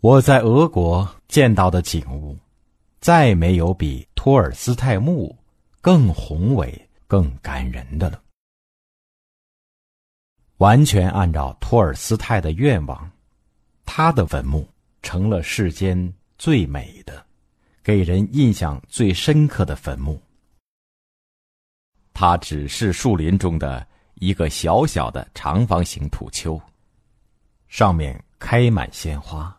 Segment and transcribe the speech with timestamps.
[0.00, 2.34] 我在俄国见到的景物，
[3.02, 5.36] 再没有比托尔斯泰墓
[5.82, 8.22] 更宏伟、更感人的了。
[10.56, 13.10] 完全按照托尔斯泰的愿望，
[13.84, 14.66] 他的坟墓
[15.02, 17.22] 成了世间最美的、
[17.82, 20.18] 给人印象最深刻的坟墓。
[22.14, 26.58] 它只是树林中的一个小小的长方形土丘。
[27.68, 29.54] 上面开满鲜花，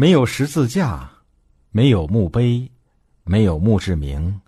[0.00, 1.10] 没有十字架，
[1.72, 2.66] 没有墓碑，
[3.22, 4.40] 没有墓志铭，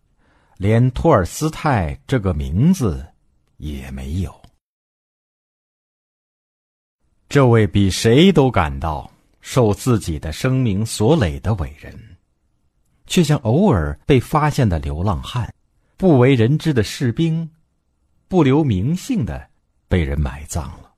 [0.56, 3.06] 连托尔斯泰这个名字
[3.58, 4.34] 也没有。
[7.28, 12.16] 这位比谁都感到受自己的生命所累的伟人，
[13.06, 15.54] 却像偶尔被发现的流浪汉，
[15.98, 17.50] 不为人知的士兵，
[18.26, 19.50] 不留名姓的
[19.86, 20.91] 被人埋葬了。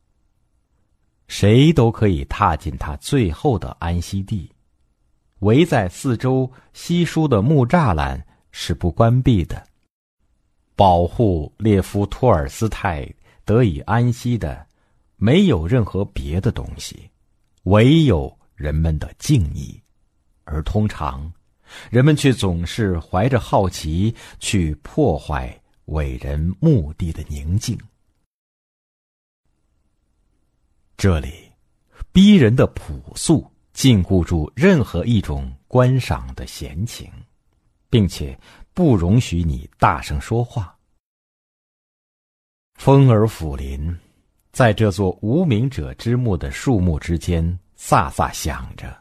[1.27, 4.51] 谁都可以踏进他最后的安息地，
[5.41, 9.67] 围在四周稀疏的木栅栏是不关闭的。
[10.77, 13.09] 保护列夫·托尔斯泰
[13.45, 14.67] 得以安息的，
[15.17, 17.09] 没有任何别的东西，
[17.65, 19.81] 唯有人们的敬意。
[20.45, 21.33] 而通常，
[21.91, 27.79] 人们却总是怀着好奇去破坏伟人墓地的宁静。
[31.05, 31.53] 这里，
[32.13, 37.13] 逼人的朴素禁锢住任何一种观赏的闲情，
[37.91, 38.35] 并且
[38.73, 40.75] 不容许你大声说话。
[42.77, 43.95] 风儿抚林，
[44.51, 47.45] 在这座无名者之墓的树木之间
[47.79, 48.97] 飒飒响着。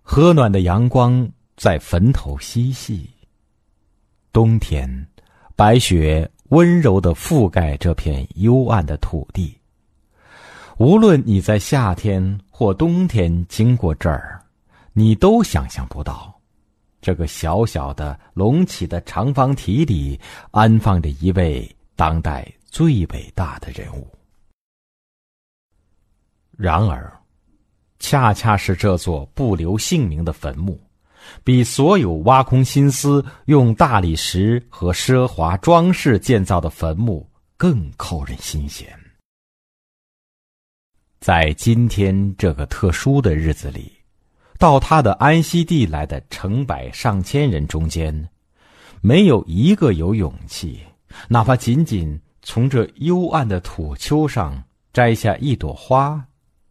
[0.00, 3.10] 和暖的阳光在坟头嬉戏。
[4.32, 5.06] 冬天，
[5.54, 9.54] 白雪温柔的覆盖这片幽暗的土地。
[10.78, 14.42] 无论你在夏天或冬天经过这儿，
[14.92, 16.34] 你都想象不到，
[17.00, 20.18] 这个小小的隆起的长方体里
[20.50, 24.04] 安放着一位当代最伟大的人物。
[26.56, 27.12] 然而，
[28.00, 30.76] 恰恰是这座不留姓名的坟墓，
[31.44, 38.88] 比所有挖空心思用大理石和奢华装饰建造的坟墓更扣人心弦。
[41.24, 43.90] 在今天这个特殊的日子里，
[44.58, 48.28] 到他的安息地来的成百上千人中间，
[49.00, 50.80] 没有一个有勇气，
[51.26, 54.62] 哪怕仅仅从这幽暗的土丘上
[54.92, 56.22] 摘下一朵花，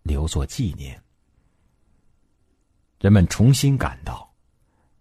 [0.04, 1.02] 留作纪念。
[3.00, 4.32] 人们重新感到，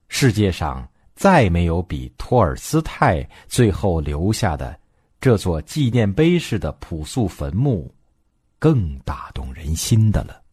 [0.08, 4.80] 世界上再没有比托尔斯泰最后留下的
[5.20, 7.94] 这座纪念碑式的朴素坟墓。
[8.62, 10.44] 更打动人心的了。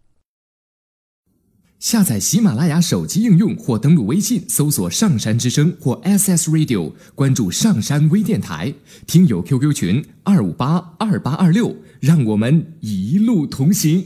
[1.77, 8.73] 下载喜马拉雅手机应用或登录微信搜索“上山之声”或 SS Radio，关注上山微电台，
[9.05, 14.03] 听友 QQ 群二五八二八二六，让我们一路同行。